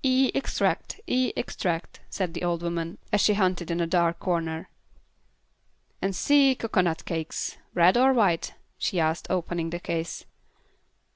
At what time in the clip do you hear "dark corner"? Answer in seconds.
3.88-4.68